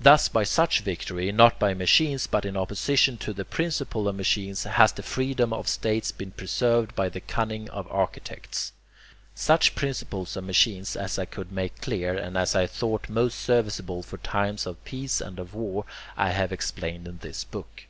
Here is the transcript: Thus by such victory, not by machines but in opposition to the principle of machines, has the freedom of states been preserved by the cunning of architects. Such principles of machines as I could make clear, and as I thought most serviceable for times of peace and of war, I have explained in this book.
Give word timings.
Thus 0.00 0.30
by 0.30 0.44
such 0.44 0.80
victory, 0.80 1.30
not 1.30 1.58
by 1.58 1.74
machines 1.74 2.26
but 2.26 2.46
in 2.46 2.56
opposition 2.56 3.18
to 3.18 3.34
the 3.34 3.44
principle 3.44 4.08
of 4.08 4.16
machines, 4.16 4.62
has 4.64 4.92
the 4.92 5.02
freedom 5.02 5.52
of 5.52 5.68
states 5.68 6.10
been 6.10 6.30
preserved 6.30 6.94
by 6.96 7.10
the 7.10 7.20
cunning 7.20 7.68
of 7.68 7.86
architects. 7.92 8.72
Such 9.34 9.74
principles 9.74 10.38
of 10.38 10.44
machines 10.44 10.96
as 10.96 11.18
I 11.18 11.26
could 11.26 11.52
make 11.52 11.82
clear, 11.82 12.16
and 12.16 12.38
as 12.38 12.56
I 12.56 12.66
thought 12.66 13.10
most 13.10 13.38
serviceable 13.40 14.02
for 14.02 14.16
times 14.16 14.64
of 14.64 14.82
peace 14.86 15.20
and 15.20 15.38
of 15.38 15.52
war, 15.52 15.84
I 16.16 16.30
have 16.30 16.50
explained 16.50 17.06
in 17.06 17.18
this 17.18 17.44
book. 17.44 17.84